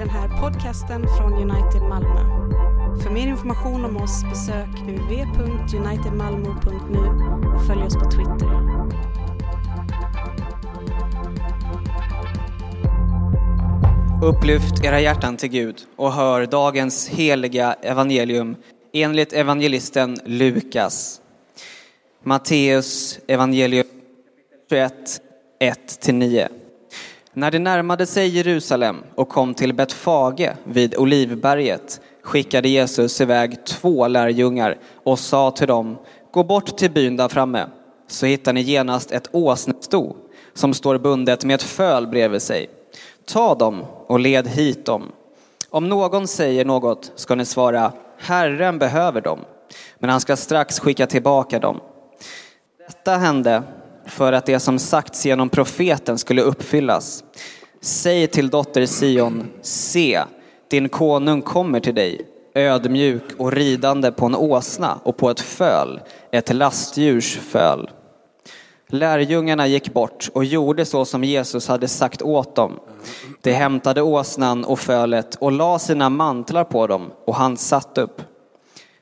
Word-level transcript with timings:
den 0.00 0.10
här 0.10 0.28
podcasten 0.40 1.06
från 1.18 1.32
United 1.32 1.82
Malmö. 1.82 2.20
För 3.02 3.10
mer 3.10 3.26
information 3.26 3.84
om 3.84 3.96
oss 3.96 4.24
besök 4.30 4.68
www.unitedmalmo.nu 4.68 6.98
och 7.54 7.66
följ 7.66 7.82
oss 7.82 7.94
på 7.94 8.10
Twitter. 8.10 8.50
Upplyft 14.22 14.84
era 14.84 15.00
hjärtan 15.00 15.36
till 15.36 15.48
Gud 15.48 15.76
och 15.96 16.12
hör 16.12 16.46
dagens 16.46 17.08
heliga 17.08 17.76
evangelium 17.82 18.56
enligt 18.92 19.32
evangelisten 19.32 20.18
Lukas. 20.24 21.20
Matteus 22.22 23.20
evangelium 23.26 23.86
21, 24.70 24.92
1-9. 25.60 26.59
När 27.32 27.50
de 27.50 27.58
närmade 27.58 28.06
sig 28.06 28.28
Jerusalem 28.28 28.96
och 29.14 29.28
kom 29.28 29.54
till 29.54 29.74
Betfage 29.74 30.52
vid 30.64 30.96
Olivberget 30.96 32.00
skickade 32.22 32.68
Jesus 32.68 33.20
iväg 33.20 33.64
två 33.66 34.08
lärjungar 34.08 34.78
och 35.04 35.18
sa 35.18 35.50
till 35.50 35.66
dem, 35.66 35.98
gå 36.30 36.44
bort 36.44 36.76
till 36.76 36.90
byn 36.90 37.16
där 37.16 37.28
framme, 37.28 37.66
så 38.06 38.26
hittar 38.26 38.52
ni 38.52 38.60
genast 38.60 39.12
ett 39.12 39.28
åsnesto 39.32 40.16
som 40.54 40.74
står 40.74 40.98
bundet 40.98 41.44
med 41.44 41.54
ett 41.54 41.62
föl 41.62 42.06
bredvid 42.06 42.42
sig. 42.42 42.70
Ta 43.24 43.54
dem 43.54 43.84
och 44.06 44.20
led 44.20 44.48
hit 44.48 44.86
dem. 44.86 45.12
Om 45.70 45.88
någon 45.88 46.26
säger 46.26 46.64
något 46.64 47.12
ska 47.14 47.34
ni 47.34 47.44
svara, 47.44 47.92
Herren 48.18 48.78
behöver 48.78 49.20
dem, 49.20 49.38
men 49.98 50.10
han 50.10 50.20
ska 50.20 50.36
strax 50.36 50.80
skicka 50.80 51.06
tillbaka 51.06 51.58
dem. 51.58 51.80
Detta 52.86 53.16
hände 53.16 53.62
för 54.10 54.32
att 54.32 54.46
det 54.46 54.60
som 54.60 54.78
sagts 54.78 55.26
genom 55.26 55.48
profeten 55.48 56.18
skulle 56.18 56.42
uppfyllas. 56.42 57.24
Säg 57.80 58.26
till 58.26 58.50
dotter 58.50 58.86
Sion, 58.86 59.50
se, 59.62 60.22
din 60.70 60.88
konung 60.88 61.42
kommer 61.42 61.80
till 61.80 61.94
dig, 61.94 62.26
ödmjuk 62.54 63.22
och 63.38 63.52
ridande 63.52 64.12
på 64.12 64.26
en 64.26 64.34
åsna 64.34 65.00
och 65.02 65.16
på 65.16 65.30
ett 65.30 65.40
föl, 65.40 66.00
ett 66.32 66.54
lastdjurs 66.54 67.38
föl. 67.38 67.90
Lärjungarna 68.92 69.66
gick 69.66 69.92
bort 69.92 70.30
och 70.34 70.44
gjorde 70.44 70.84
så 70.84 71.04
som 71.04 71.24
Jesus 71.24 71.68
hade 71.68 71.88
sagt 71.88 72.22
åt 72.22 72.56
dem. 72.56 72.80
De 73.42 73.52
hämtade 73.52 74.02
åsnan 74.02 74.64
och 74.64 74.78
fölet 74.78 75.34
och 75.34 75.52
la 75.52 75.78
sina 75.78 76.10
mantlar 76.10 76.64
på 76.64 76.86
dem 76.86 77.10
och 77.26 77.34
han 77.34 77.56
satt 77.56 77.98
upp. 77.98 78.22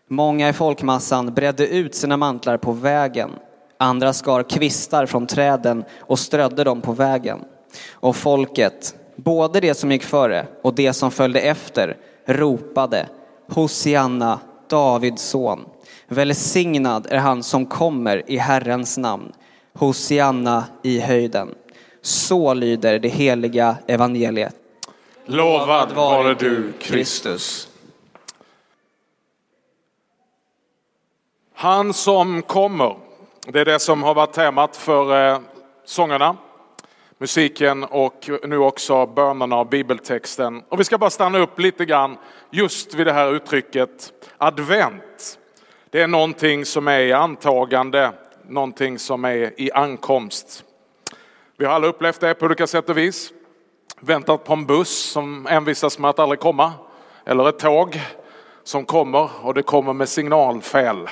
Många 0.08 0.48
i 0.48 0.52
folkmassan 0.52 1.34
bredde 1.34 1.68
ut 1.68 1.94
sina 1.94 2.16
mantlar 2.16 2.56
på 2.56 2.72
vägen. 2.72 3.30
Andra 3.78 4.12
skar 4.12 4.42
kvistar 4.42 5.06
från 5.06 5.26
träden 5.26 5.84
och 5.98 6.18
strödde 6.18 6.64
dem 6.64 6.80
på 6.80 6.92
vägen. 6.92 7.44
Och 7.92 8.16
folket, 8.16 8.96
både 9.16 9.60
det 9.60 9.74
som 9.74 9.92
gick 9.92 10.02
före 10.02 10.46
och 10.62 10.74
det 10.74 10.92
som 10.92 11.10
följde 11.10 11.40
efter, 11.40 11.96
ropade 12.26 13.08
Hosianna, 13.48 14.40
Davids 14.68 15.22
son. 15.22 15.64
Välsignad 16.08 17.06
är 17.10 17.18
han 17.18 17.42
som 17.42 17.66
kommer 17.66 18.30
i 18.30 18.36
Herrens 18.36 18.98
namn. 18.98 19.32
Hosianna 19.74 20.64
i 20.82 21.00
höjden. 21.00 21.54
Så 22.02 22.54
lyder 22.54 22.98
det 22.98 23.08
heliga 23.08 23.76
evangeliet. 23.86 24.54
Lovad 25.26 25.92
vare 25.92 26.34
du, 26.34 26.72
Kristus. 26.78 27.68
Han 31.54 31.94
som 31.94 32.42
kommer, 32.42 32.96
det 33.52 33.60
är 33.60 33.64
det 33.64 33.78
som 33.78 34.02
har 34.02 34.14
varit 34.14 34.32
temat 34.32 34.76
för 34.76 35.32
eh, 35.32 35.40
sångerna, 35.84 36.36
musiken 37.18 37.84
och 37.84 38.30
nu 38.44 38.58
också 38.58 39.06
bönerna 39.06 39.58
och 39.58 39.66
bibeltexten. 39.66 40.62
Och 40.68 40.80
vi 40.80 40.84
ska 40.84 40.98
bara 40.98 41.10
stanna 41.10 41.38
upp 41.38 41.58
lite 41.58 41.84
grann 41.84 42.16
just 42.50 42.94
vid 42.94 43.06
det 43.06 43.12
här 43.12 43.32
uttrycket 43.32 44.12
advent. 44.38 45.38
Det 45.90 46.02
är 46.02 46.06
någonting 46.06 46.64
som 46.64 46.88
är 46.88 47.00
i 47.00 47.12
antagande, 47.12 48.12
någonting 48.48 48.98
som 48.98 49.24
är 49.24 49.60
i 49.60 49.72
ankomst. 49.72 50.64
Vi 51.56 51.64
har 51.64 51.72
alla 51.72 51.86
upplevt 51.86 52.20
det 52.20 52.34
på 52.34 52.46
olika 52.46 52.66
sätt 52.66 52.90
och 52.90 52.98
vis. 52.98 53.32
Väntat 54.00 54.44
på 54.44 54.52
en 54.52 54.66
buss 54.66 55.10
som 55.10 55.46
envisas 55.46 55.98
med 55.98 56.10
att 56.10 56.18
aldrig 56.18 56.40
komma. 56.40 56.72
Eller 57.24 57.48
ett 57.48 57.58
tåg 57.58 58.00
som 58.64 58.84
kommer 58.84 59.30
och 59.42 59.54
det 59.54 59.62
kommer 59.62 59.92
med 59.92 60.08
signalfel. 60.08 61.08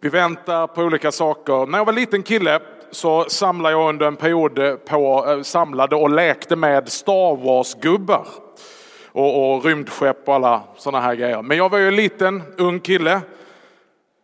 Vi 0.00 0.08
väntar 0.08 0.66
på 0.66 0.82
olika 0.82 1.12
saker. 1.12 1.66
När 1.66 1.78
jag 1.78 1.84
var 1.84 1.92
liten 1.92 2.22
kille 2.22 2.60
så 2.90 3.24
samlade 3.28 3.74
jag 3.74 3.88
under 3.88 4.06
en 4.06 4.16
period 4.16 4.84
på, 4.86 5.26
eh, 5.28 5.42
samlade 5.42 5.96
och 5.96 6.10
lekte 6.10 6.56
med 6.56 6.88
Star 6.88 7.36
Wars-gubbar. 7.36 8.26
Och, 9.12 9.54
och 9.54 9.64
rymdskepp 9.64 10.28
och 10.28 10.34
alla 10.34 10.62
sådana 10.76 11.04
här 11.04 11.14
grejer. 11.14 11.42
Men 11.42 11.56
jag 11.56 11.68
var 11.68 11.78
ju 11.78 11.88
en 11.88 11.96
liten, 11.96 12.42
ung 12.56 12.80
kille 12.80 13.20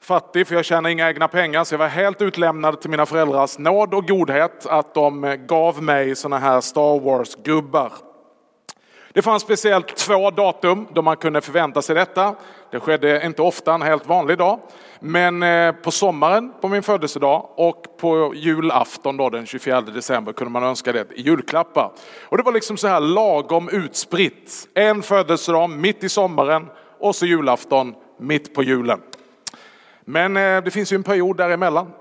fattig 0.00 0.46
för 0.46 0.54
jag 0.54 0.64
tjänar 0.64 0.90
inga 0.90 1.08
egna 1.08 1.28
pengar 1.28 1.64
så 1.64 1.74
jag 1.74 1.78
var 1.78 1.88
helt 1.88 2.22
utlämnad 2.22 2.80
till 2.80 2.90
mina 2.90 3.06
föräldrars 3.06 3.58
nåd 3.58 3.94
och 3.94 4.08
godhet 4.08 4.66
att 4.66 4.94
de 4.94 5.24
eh, 5.24 5.34
gav 5.34 5.82
mig 5.82 6.16
sådana 6.16 6.38
här 6.38 6.60
Star 6.60 7.00
Wars-gubbar. 7.00 7.92
Det 9.12 9.22
fanns 9.22 9.42
speciellt 9.42 9.96
två 9.96 10.30
datum 10.30 10.86
då 10.92 11.02
man 11.02 11.16
kunde 11.16 11.40
förvänta 11.40 11.82
sig 11.82 11.94
detta. 11.94 12.34
Det 12.72 12.80
skedde 12.80 13.26
inte 13.26 13.42
ofta, 13.42 13.74
en 13.74 13.82
helt 13.82 14.06
vanlig 14.06 14.38
dag. 14.38 14.60
Men 15.00 15.42
eh, 15.42 15.72
på 15.72 15.90
sommaren 15.90 16.52
på 16.60 16.68
min 16.68 16.82
födelsedag 16.82 17.48
och 17.56 17.96
på 17.96 18.32
julafton 18.34 19.16
då, 19.16 19.30
den 19.30 19.46
24 19.46 19.80
december 19.80 20.32
kunde 20.32 20.50
man 20.50 20.62
önska 20.64 20.92
det 20.92 21.06
i 21.14 21.22
julklappar. 21.22 21.92
Och 22.22 22.36
det 22.36 22.42
var 22.42 22.52
liksom 22.52 22.76
så 22.76 22.88
här 22.88 23.00
lagom 23.00 23.68
utspritt. 23.68 24.68
En 24.74 25.02
födelsedag 25.02 25.70
mitt 25.70 26.04
i 26.04 26.08
sommaren 26.08 26.66
och 26.98 27.16
så 27.16 27.26
julafton 27.26 27.94
mitt 28.18 28.54
på 28.54 28.62
julen. 28.62 29.00
Men 30.00 30.36
eh, 30.36 30.62
det 30.62 30.70
finns 30.70 30.92
ju 30.92 30.94
en 30.94 31.02
period 31.02 31.36
däremellan. 31.36 31.92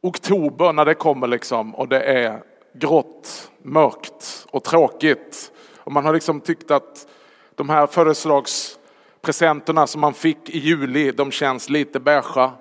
Oktober 0.00 0.72
när 0.72 0.84
det 0.84 0.94
kommer 0.94 1.26
liksom 1.26 1.74
och 1.74 1.88
det 1.88 2.00
är 2.00 2.42
grått, 2.74 3.50
mörkt 3.62 4.46
och 4.50 4.64
tråkigt. 4.64 5.52
Och 5.76 5.92
man 5.92 6.04
har 6.04 6.14
liksom 6.14 6.40
tyckt 6.40 6.70
att 6.70 7.06
de 7.54 7.68
här 7.68 7.86
födelsedags 7.86 8.77
Presenterna 9.20 9.86
som 9.86 10.00
man 10.00 10.14
fick 10.14 10.50
i 10.50 10.58
juli, 10.58 11.12
de 11.12 11.30
känns 11.30 11.68
lite 11.70 12.00
beiga 12.00 12.52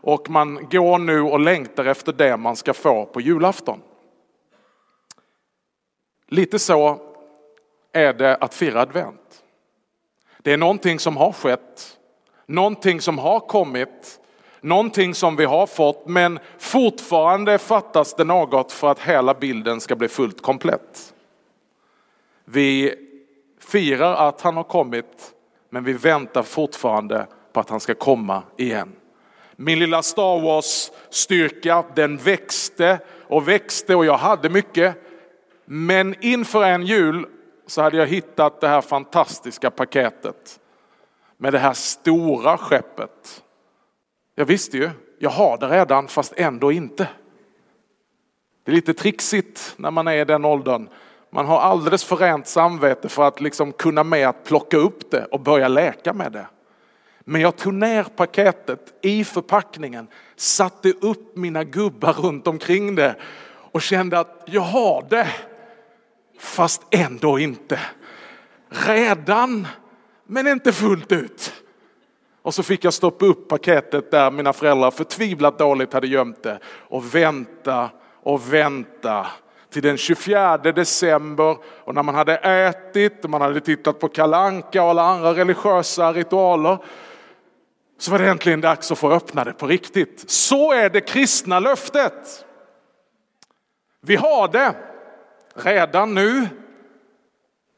Och 0.00 0.30
man 0.30 0.68
går 0.70 0.98
nu 0.98 1.20
och 1.20 1.40
längtar 1.40 1.84
efter 1.84 2.12
det 2.12 2.36
man 2.36 2.56
ska 2.56 2.74
få 2.74 3.06
på 3.06 3.20
julafton. 3.20 3.82
Lite 6.28 6.58
så 6.58 7.00
är 7.92 8.12
det 8.12 8.36
att 8.36 8.54
fira 8.54 8.80
advent. 8.80 9.42
Det 10.38 10.52
är 10.52 10.56
någonting 10.56 10.98
som 10.98 11.16
har 11.16 11.32
skett 11.32 11.96
någonting 12.46 13.00
som 13.00 13.18
har 13.18 13.40
kommit, 13.40 14.20
någonting 14.60 15.14
som 15.14 15.36
vi 15.36 15.44
har 15.44 15.66
fått, 15.66 16.08
men 16.08 16.38
fortfarande 16.58 17.58
fattas 17.58 18.14
det 18.14 18.24
något 18.24 18.72
för 18.72 18.90
att 18.90 19.00
hela 19.00 19.34
bilden 19.34 19.80
ska 19.80 19.96
bli 19.96 20.08
fullt 20.08 20.42
komplett. 20.42 21.14
Vi 22.44 22.94
firar 23.60 24.28
att 24.28 24.40
han 24.40 24.56
har 24.56 24.64
kommit, 24.64 25.32
men 25.70 25.84
vi 25.84 25.92
väntar 25.92 26.42
fortfarande 26.42 27.26
på 27.52 27.60
att 27.60 27.70
han 27.70 27.80
ska 27.80 27.94
komma 27.94 28.42
igen. 28.56 28.92
Min 29.56 29.78
lilla 29.78 30.02
Star 30.02 30.40
Wars-styrka, 30.40 31.84
den 31.94 32.16
växte 32.16 32.98
och 33.28 33.48
växte 33.48 33.94
och 33.94 34.06
jag 34.06 34.16
hade 34.16 34.48
mycket. 34.48 34.94
Men 35.64 36.14
inför 36.20 36.64
en 36.64 36.86
jul 36.86 37.26
så 37.66 37.82
hade 37.82 37.96
jag 37.96 38.06
hittat 38.06 38.60
det 38.60 38.68
här 38.68 38.80
fantastiska 38.80 39.70
paketet 39.70 40.60
med 41.36 41.52
det 41.52 41.58
här 41.58 41.72
stora 41.72 42.58
skeppet. 42.58 43.42
Jag 44.34 44.44
visste 44.44 44.76
ju, 44.76 44.90
jag 45.18 45.30
har 45.30 45.58
det 45.58 45.68
redan 45.68 46.08
fast 46.08 46.32
ändå 46.36 46.72
inte. 46.72 47.08
Det 48.64 48.70
är 48.72 48.74
lite 48.74 48.94
trixigt 48.94 49.74
när 49.76 49.90
man 49.90 50.08
är 50.08 50.16
i 50.16 50.24
den 50.24 50.44
åldern. 50.44 50.88
Man 51.30 51.46
har 51.46 51.60
alldeles 51.60 52.04
för 52.04 52.16
rent 52.16 52.46
samvete 52.46 53.08
för 53.08 53.22
att 53.22 53.40
liksom 53.40 53.72
kunna 53.72 54.04
med 54.04 54.28
att 54.28 54.44
plocka 54.44 54.76
upp 54.76 55.10
det 55.10 55.24
och 55.24 55.40
börja 55.40 55.68
leka 55.68 56.12
med 56.12 56.32
det. 56.32 56.46
Men 57.20 57.40
jag 57.40 57.56
tog 57.56 57.74
ner 57.74 58.04
paketet 58.04 58.94
i 59.02 59.24
förpackningen, 59.24 60.08
satte 60.36 60.88
upp 60.88 61.36
mina 61.36 61.64
gubbar 61.64 62.12
runt 62.12 62.46
omkring 62.46 62.94
det 62.94 63.16
och 63.72 63.82
kände 63.82 64.18
att 64.18 64.42
jag 64.46 64.60
har 64.60 65.06
det. 65.10 65.28
Fast 66.38 66.82
ändå 66.90 67.38
inte. 67.38 67.80
Redan 68.68 69.66
men 70.24 70.46
inte 70.46 70.72
fullt 70.72 71.12
ut. 71.12 71.52
Och 72.42 72.54
så 72.54 72.62
fick 72.62 72.84
jag 72.84 72.94
stoppa 72.94 73.26
upp 73.26 73.48
paketet 73.48 74.10
där 74.10 74.30
mina 74.30 74.52
föräldrar 74.52 74.90
förtvivlat 74.90 75.58
dåligt 75.58 75.92
hade 75.92 76.06
gömt 76.06 76.42
det 76.42 76.58
och 76.66 77.14
vänta 77.14 77.90
och 78.22 78.52
vänta 78.52 79.26
till 79.76 79.82
den 79.82 79.96
24 79.96 80.58
december 80.58 81.56
och 81.84 81.94
när 81.94 82.02
man 82.02 82.14
hade 82.14 82.36
ätit 82.36 83.24
och 83.24 83.30
man 83.30 83.40
hade 83.40 83.60
tittat 83.60 83.98
på 83.98 84.08
kalanka 84.08 84.82
och 84.82 84.90
alla 84.90 85.02
andra 85.02 85.34
religiösa 85.34 86.12
ritualer 86.12 86.78
så 87.98 88.10
var 88.10 88.18
det 88.18 88.28
äntligen 88.28 88.60
dags 88.60 88.92
att 88.92 88.98
få 88.98 89.12
öppna 89.12 89.44
det 89.44 89.52
på 89.52 89.66
riktigt. 89.66 90.30
Så 90.30 90.72
är 90.72 90.90
det 90.90 91.00
kristna 91.00 91.60
löftet. 91.60 92.44
Vi 94.00 94.16
har 94.16 94.48
det 94.48 94.74
redan 95.54 96.14
nu 96.14 96.48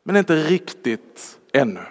men 0.04 0.16
inte 0.16 0.36
riktigt 0.36 1.38
ännu. 1.52 1.82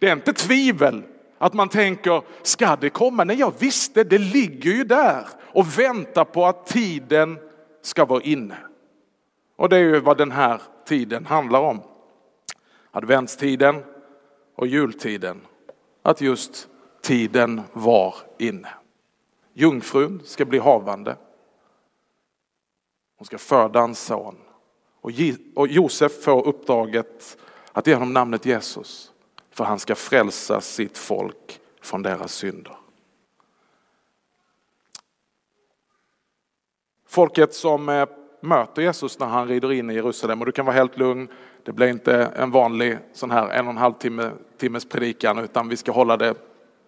Det 0.00 0.08
är 0.08 0.12
inte 0.12 0.32
tvivel 0.32 1.02
att 1.38 1.52
man 1.52 1.68
tänker, 1.68 2.22
ska 2.42 2.76
det 2.76 2.90
komma? 2.90 3.24
Nej, 3.24 3.38
jag 3.38 3.52
visste, 3.58 4.04
det 4.04 4.18
ligger 4.18 4.70
ju 4.70 4.84
där 4.84 5.26
och 5.40 5.78
väntar 5.78 6.24
på 6.24 6.46
att 6.46 6.66
tiden 6.66 7.38
ska 7.82 8.04
vara 8.04 8.22
inne. 8.22 8.56
Och 9.56 9.68
det 9.68 9.76
är 9.76 9.80
ju 9.80 10.00
vad 10.00 10.18
den 10.18 10.30
här 10.30 10.62
tiden 10.84 11.26
handlar 11.26 11.60
om. 11.60 11.80
Adventstiden 12.90 13.84
och 14.54 14.66
jultiden. 14.66 15.40
Att 16.02 16.20
just 16.20 16.68
tiden 17.00 17.60
var 17.72 18.14
inne. 18.38 18.68
Jungfrun 19.52 20.20
ska 20.24 20.44
bli 20.44 20.58
havande. 20.58 21.16
Hon 23.18 23.26
ska 23.26 23.38
föda 23.38 23.80
en 23.80 23.94
son. 23.94 24.36
Och 25.54 25.68
Josef 25.68 26.22
får 26.22 26.46
uppdraget 26.46 27.38
att 27.72 27.86
ge 27.86 27.94
honom 27.94 28.12
namnet 28.12 28.46
Jesus. 28.46 29.12
För 29.50 29.64
han 29.64 29.78
ska 29.78 29.94
frälsa 29.94 30.60
sitt 30.60 30.98
folk 30.98 31.60
från 31.80 32.02
deras 32.02 32.32
synder. 32.34 32.76
Folket 37.06 37.54
som 37.54 37.88
eh, 37.88 38.06
möter 38.42 38.82
Jesus 38.82 39.18
när 39.18 39.26
han 39.26 39.48
rider 39.48 39.72
in 39.72 39.90
i 39.90 39.94
Jerusalem 39.94 40.40
och 40.40 40.46
du 40.46 40.52
kan 40.52 40.66
vara 40.66 40.76
helt 40.76 40.98
lugn. 40.98 41.28
Det 41.62 41.72
blir 41.72 41.88
inte 41.88 42.32
en 42.36 42.50
vanlig 42.50 42.98
sån 43.12 43.30
här 43.30 43.48
en 43.48 43.66
och 43.66 43.72
en 43.72 43.78
halv 43.78 43.92
timme, 43.92 44.30
timmes 44.58 44.88
predikan 44.88 45.38
utan 45.38 45.68
vi 45.68 45.76
ska 45.76 45.92
hålla 45.92 46.16
det 46.16 46.34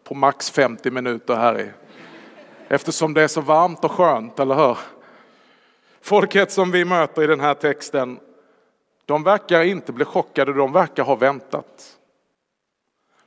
på 0.05 0.15
max 0.15 0.51
50 0.51 0.91
minuter 0.91 1.35
här 1.35 1.61
i. 1.61 1.71
Eftersom 2.69 3.15
det 3.15 3.23
är 3.23 3.29
så 3.29 3.41
varmt 3.41 3.85
och 3.85 3.93
skönt, 3.93 4.41
eller 4.41 4.55
hur? 4.55 4.79
Folket 6.01 6.53
som 6.53 6.71
vi 6.71 6.85
möter 6.85 7.23
i 7.23 7.27
den 7.27 7.41
här 7.41 7.55
texten, 7.55 8.19
de 9.05 9.23
verkar 9.23 9.63
inte 9.63 9.93
bli 9.93 10.05
chockade, 10.05 10.53
de 10.53 10.73
verkar 10.73 11.05
ha 11.05 11.15
väntat. 11.15 11.99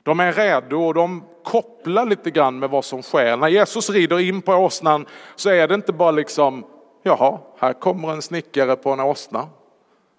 De 0.02 0.20
är 0.20 0.32
redo 0.32 0.82
och 0.82 0.94
de 0.94 1.24
kopplar 1.44 2.06
lite 2.06 2.30
grann 2.30 2.58
med 2.58 2.70
vad 2.70 2.84
som 2.84 3.02
sker. 3.02 3.36
När 3.36 3.48
Jesus 3.48 3.90
rider 3.90 4.18
in 4.18 4.42
på 4.42 4.52
åsnan 4.54 5.06
så 5.36 5.50
är 5.50 5.68
det 5.68 5.74
inte 5.74 5.92
bara 5.92 6.10
liksom, 6.10 6.64
jaha, 7.02 7.38
här 7.58 7.72
kommer 7.72 8.12
en 8.12 8.22
snickare 8.22 8.76
på 8.76 8.90
en 8.90 9.00
åsna. 9.00 9.48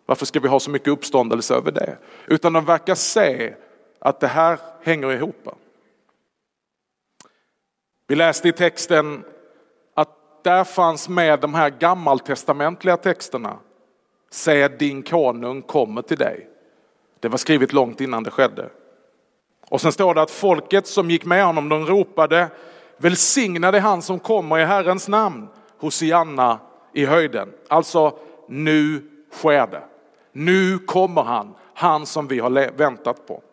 Varför 0.05 0.25
ska 0.25 0.39
vi 0.39 0.47
ha 0.47 0.59
så 0.59 0.69
mycket 0.69 0.87
uppståndelse 0.87 1.55
över 1.55 1.71
det? 1.71 1.97
Utan 2.27 2.53
de 2.53 2.65
verkar 2.65 2.95
se 2.95 3.53
att 3.99 4.19
det 4.19 4.27
här 4.27 4.59
hänger 4.83 5.11
ihop. 5.11 5.47
Vi 8.07 8.15
läste 8.15 8.49
i 8.49 8.51
texten 8.51 9.23
att 9.93 10.43
där 10.43 10.63
fanns 10.63 11.09
med 11.09 11.39
de 11.39 11.53
här 11.53 11.69
gammaltestamentliga 11.69 12.97
texterna. 12.97 13.57
Se 14.31 14.67
din 14.67 15.03
konung 15.03 15.61
kommer 15.61 16.01
till 16.01 16.17
dig. 16.17 16.49
Det 17.19 17.27
var 17.27 17.37
skrivet 17.37 17.73
långt 17.73 18.01
innan 18.01 18.23
det 18.23 18.31
skedde. 18.31 18.69
Och 19.69 19.81
sen 19.81 19.91
står 19.91 20.13
det 20.13 20.21
att 20.21 20.31
folket 20.31 20.87
som 20.87 21.09
gick 21.09 21.25
med 21.25 21.45
honom, 21.45 21.69
de 21.69 21.85
ropade 21.85 22.47
välsignade 22.97 23.79
han 23.79 24.01
som 24.01 24.19
kommer 24.19 24.59
i 24.59 24.65
Herrens 24.65 25.07
namn, 25.07 25.47
Hosianna 25.77 26.59
i 26.99 27.05
höjden. 27.05 27.53
Alltså, 27.67 28.19
nu 28.47 29.03
sker 29.31 29.67
det. 29.67 29.83
Nu 30.31 30.79
kommer 30.79 31.21
han, 31.21 31.55
han 31.73 32.05
som 32.05 32.27
vi 32.27 32.39
har 32.39 32.71
väntat 32.77 33.27
på. 33.27 33.43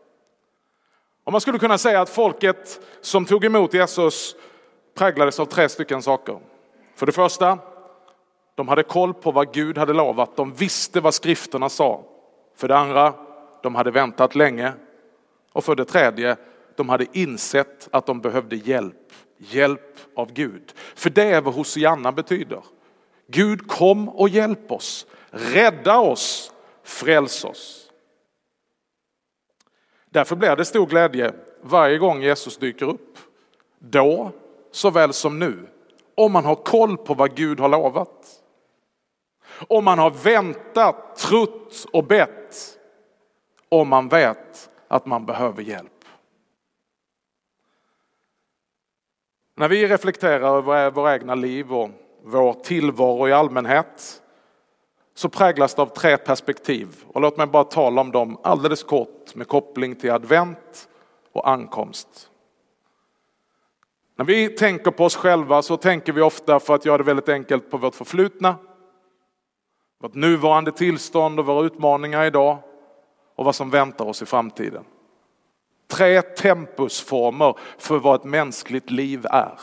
Och 1.24 1.32
man 1.32 1.40
skulle 1.40 1.58
kunna 1.58 1.78
säga 1.78 2.00
att 2.00 2.08
folket 2.08 2.80
som 3.00 3.24
tog 3.24 3.44
emot 3.44 3.74
Jesus 3.74 4.36
präglades 4.94 5.40
av 5.40 5.46
tre 5.46 5.68
stycken 5.68 6.02
saker. 6.02 6.38
För 6.94 7.06
det 7.06 7.12
första, 7.12 7.58
de 8.54 8.68
hade 8.68 8.82
koll 8.82 9.14
på 9.14 9.30
vad 9.30 9.52
Gud 9.52 9.78
hade 9.78 9.92
lovat. 9.92 10.36
De 10.36 10.52
visste 10.52 11.00
vad 11.00 11.14
skrifterna 11.14 11.68
sa. 11.68 12.04
För 12.56 12.68
det 12.68 12.76
andra, 12.76 13.14
de 13.62 13.74
hade 13.74 13.90
väntat 13.90 14.34
länge. 14.34 14.72
Och 15.52 15.64
för 15.64 15.74
det 15.74 15.84
tredje, 15.84 16.36
de 16.76 16.88
hade 16.88 17.06
insett 17.12 17.88
att 17.90 18.06
de 18.06 18.20
behövde 18.20 18.56
hjälp. 18.56 19.12
Hjälp 19.38 19.98
av 20.16 20.32
Gud. 20.32 20.72
För 20.94 21.10
det 21.10 21.24
är 21.24 21.40
vad 21.40 21.54
Hosianna 21.54 22.12
betyder. 22.12 22.62
Gud 23.26 23.68
kom 23.68 24.08
och 24.08 24.28
hjälp 24.28 24.72
oss. 24.72 25.06
Rädda 25.30 25.98
oss. 25.98 26.52
Fräls 26.82 27.44
oss. 27.44 27.90
Därför 30.10 30.36
blir 30.36 30.56
det 30.56 30.64
stor 30.64 30.86
glädje 30.86 31.34
varje 31.62 31.98
gång 31.98 32.22
Jesus 32.22 32.56
dyker 32.56 32.86
upp. 32.86 33.18
Då 33.78 34.32
såväl 34.70 35.12
som 35.12 35.38
nu. 35.38 35.68
Om 36.14 36.32
man 36.32 36.44
har 36.44 36.54
koll 36.54 36.96
på 36.96 37.14
vad 37.14 37.36
Gud 37.36 37.60
har 37.60 37.68
lovat. 37.68 38.42
Om 39.68 39.84
man 39.84 39.98
har 39.98 40.10
väntat, 40.10 41.16
trott 41.16 41.86
och 41.92 42.04
bett. 42.04 42.78
Om 43.68 43.88
man 43.88 44.08
vet 44.08 44.70
att 44.88 45.06
man 45.06 45.26
behöver 45.26 45.62
hjälp. 45.62 46.04
När 49.56 49.68
vi 49.68 49.86
reflekterar 49.86 50.56
över 50.58 50.90
våra 50.90 51.14
egna 51.14 51.34
liv 51.34 51.72
och 51.72 51.90
vår 52.28 52.52
tillvaro 52.52 53.28
i 53.28 53.32
allmänhet 53.32 54.22
så 55.14 55.28
präglas 55.28 55.74
det 55.74 55.82
av 55.82 55.86
tre 55.86 56.16
perspektiv. 56.16 57.04
Och 57.12 57.20
låt 57.20 57.36
mig 57.36 57.46
bara 57.46 57.64
tala 57.64 58.00
om 58.00 58.12
dem 58.12 58.40
alldeles 58.42 58.82
kort 58.82 59.34
med 59.34 59.48
koppling 59.48 59.94
till 59.94 60.10
advent 60.10 60.88
och 61.32 61.48
ankomst. 61.48 62.30
När 64.16 64.24
vi 64.24 64.48
tänker 64.48 64.90
på 64.90 65.04
oss 65.04 65.16
själva 65.16 65.62
så 65.62 65.76
tänker 65.76 66.12
vi 66.12 66.20
ofta, 66.20 66.60
för 66.60 66.74
att 66.74 66.84
göra 66.84 66.98
det 66.98 67.04
väldigt 67.04 67.28
enkelt, 67.28 67.70
på 67.70 67.76
vårt 67.76 67.94
förflutna, 67.94 68.56
vårt 70.00 70.14
nuvarande 70.14 70.72
tillstånd 70.72 71.40
och 71.40 71.46
våra 71.46 71.66
utmaningar 71.66 72.24
idag 72.24 72.58
och 73.36 73.44
vad 73.44 73.54
som 73.54 73.70
väntar 73.70 74.04
oss 74.04 74.22
i 74.22 74.26
framtiden. 74.26 74.84
Tre 75.88 76.22
tempusformer 76.22 77.54
för 77.78 77.98
vad 77.98 78.20
ett 78.20 78.24
mänskligt 78.24 78.90
liv 78.90 79.26
är. 79.30 79.58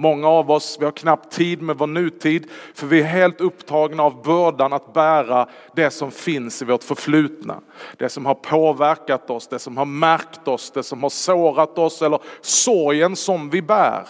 Många 0.00 0.28
av 0.28 0.50
oss, 0.50 0.76
vi 0.80 0.84
har 0.84 0.92
knappt 0.92 1.32
tid 1.32 1.62
med 1.62 1.78
vår 1.78 1.86
nutid 1.86 2.50
för 2.74 2.86
vi 2.86 3.00
är 3.00 3.04
helt 3.04 3.40
upptagna 3.40 4.02
av 4.02 4.22
bördan 4.22 4.72
att 4.72 4.92
bära 4.92 5.48
det 5.74 5.90
som 5.90 6.10
finns 6.10 6.62
i 6.62 6.64
vårt 6.64 6.84
förflutna. 6.84 7.60
Det 7.96 8.08
som 8.08 8.26
har 8.26 8.34
påverkat 8.34 9.30
oss, 9.30 9.48
det 9.48 9.58
som 9.58 9.76
har 9.76 9.84
märkt 9.84 10.48
oss, 10.48 10.70
det 10.70 10.82
som 10.82 11.02
har 11.02 11.10
sårat 11.10 11.78
oss 11.78 12.02
eller 12.02 12.20
sorgen 12.40 13.16
som 13.16 13.50
vi 13.50 13.62
bär. 13.62 14.06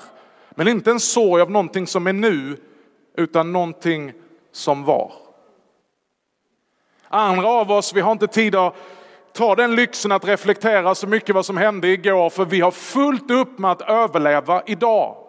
Men 0.51 0.69
inte 0.69 0.91
en 0.91 1.01
sorg 1.01 1.43
av 1.43 1.51
någonting 1.51 1.87
som 1.87 2.07
är 2.07 2.13
nu 2.13 2.57
utan 3.17 3.53
någonting 3.53 4.13
som 4.53 4.85
var. 4.85 5.13
Andra 7.09 7.49
av 7.49 7.73
oss, 7.73 7.95
vi 7.95 8.01
har 8.01 8.13
inte 8.13 8.27
tid 8.27 8.55
att 8.55 8.75
ta 9.33 9.55
den 9.55 9.77
lyxen 9.77 10.13
att 10.13 10.29
reflektera 10.29 10.95
så 10.95 11.07
mycket 11.07 11.35
vad 11.35 11.47
som 11.47 11.57
hände 11.57 11.89
igår 11.89 12.31
för 12.31 12.45
vi 12.45 12.61
har 12.61 12.71
fullt 12.71 13.31
upp 13.31 13.59
med 13.59 13.71
att 13.71 13.83
överleva 13.83 14.63
idag. 14.67 15.28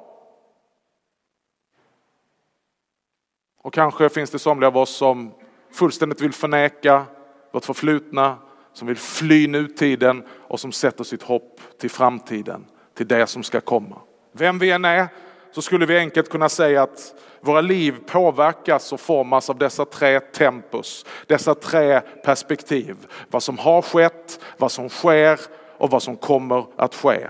Och 3.61 3.73
kanske 3.73 4.09
finns 4.09 4.29
det 4.29 4.39
somliga 4.39 4.67
av 4.67 4.77
oss 4.77 4.95
som 4.95 5.31
fullständigt 5.73 6.21
vill 6.21 6.33
förneka 6.33 7.05
vårt 7.51 7.65
förflutna, 7.65 8.37
som 8.73 8.87
vill 8.87 8.97
fly 8.97 9.47
nutiden 9.47 10.23
och 10.47 10.59
som 10.59 10.71
sätter 10.71 11.03
sitt 11.03 11.23
hopp 11.23 11.61
till 11.79 11.89
framtiden, 11.89 12.65
till 12.97 13.07
det 13.07 13.27
som 13.27 13.43
ska 13.43 13.61
komma. 13.61 14.01
Vem 14.31 14.59
vi 14.59 14.71
än 14.71 14.85
är 14.85 15.07
så 15.51 15.61
skulle 15.61 15.85
vi 15.85 15.97
enkelt 15.97 16.29
kunna 16.29 16.49
säga 16.49 16.83
att 16.83 17.13
våra 17.41 17.61
liv 17.61 17.95
påverkas 18.07 18.93
och 18.93 18.99
formas 18.99 19.49
av 19.49 19.57
dessa 19.57 19.85
tre 19.85 20.19
tempus, 20.19 21.05
dessa 21.27 21.55
tre 21.55 22.01
perspektiv. 22.01 22.95
Vad 23.29 23.43
som 23.43 23.57
har 23.57 23.81
skett, 23.81 24.39
vad 24.57 24.71
som 24.71 24.89
sker 24.89 25.39
och 25.77 25.89
vad 25.89 26.03
som 26.03 26.17
kommer 26.17 26.65
att 26.75 26.95
ske. 26.95 27.27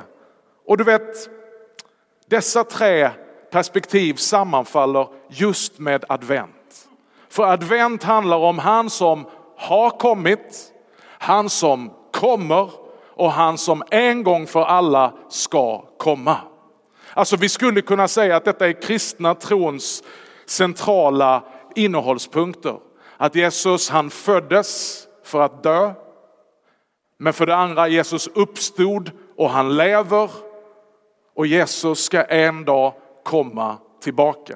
Och 0.66 0.78
du 0.78 0.84
vet, 0.84 1.30
dessa 2.28 2.64
tre 2.64 3.10
perspektiv 3.52 4.14
sammanfaller 4.14 5.08
just 5.30 5.80
med 5.80 6.06
advent. 6.10 6.90
För 7.30 7.44
advent 7.44 8.04
handlar 8.04 8.38
om 8.38 8.60
han 8.60 8.90
som 8.90 9.26
har 9.58 9.90
kommit, 9.90 10.74
han 11.02 11.50
som 11.50 11.92
kommer 12.12 12.70
och 13.20 13.32
han 13.32 13.58
som 13.58 13.84
en 13.92 14.24
gång 14.24 14.48
för 14.48 14.64
alla 14.64 15.14
ska 15.30 15.84
komma. 15.98 16.38
Alltså 17.14 17.36
vi 17.36 17.50
skulle 17.50 17.82
kunna 17.82 18.08
säga 18.08 18.36
att 18.36 18.46
detta 18.46 18.68
är 18.68 18.82
kristna 18.82 19.36
trons 19.36 20.04
centrala 20.46 21.44
innehållspunkter. 21.76 22.78
Att 23.18 23.36
Jesus 23.36 23.90
han 23.90 24.10
föddes 24.10 25.04
för 25.24 25.42
att 25.42 25.64
dö. 25.64 25.94
Men 27.18 27.34
för 27.34 27.46
det 27.46 27.56
andra 27.56 27.88
Jesus 27.88 28.28
uppstod 28.28 29.12
och 29.38 29.50
han 29.50 29.78
lever. 29.78 30.30
Och 31.36 31.48
Jesus 31.48 32.04
ska 32.04 32.24
en 32.24 32.66
dag 32.66 32.94
komma 33.24 33.78
tillbaka. 34.02 34.56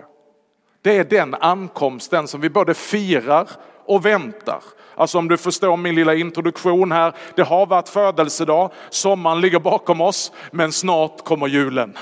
Det 0.82 0.98
är 0.98 1.03
den 1.03 1.34
ankomsten 1.34 2.27
som 2.27 2.41
vi 2.41 2.50
både 2.50 2.74
firar 2.74 3.48
och 3.86 4.05
väntar. 4.05 4.63
Alltså 4.96 5.17
om 5.17 5.27
du 5.27 5.38
förstår 5.38 5.77
min 5.77 5.96
lilla 5.96 6.15
introduktion 6.15 6.91
här. 6.91 7.13
Det 7.36 7.41
har 7.41 7.65
varit 7.65 7.89
födelsedag, 7.89 8.72
sommaren 8.89 9.41
ligger 9.41 9.60
bakom 9.60 10.01
oss, 10.01 10.32
men 10.51 10.72
snart 10.72 11.24
kommer 11.24 11.48
julen. 11.48 11.98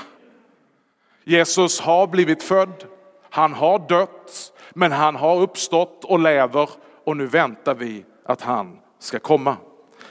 Jesus 1.24 1.80
har 1.80 2.06
blivit 2.06 2.42
född, 2.42 2.84
han 3.30 3.52
har 3.52 3.78
dött, 3.88 4.52
men 4.74 4.92
han 4.92 5.16
har 5.16 5.40
uppstått 5.40 6.04
och 6.04 6.18
lever 6.18 6.68
och 7.04 7.16
nu 7.16 7.26
väntar 7.26 7.74
vi 7.74 8.04
att 8.24 8.42
han 8.42 8.78
ska 8.98 9.18
komma. 9.18 9.56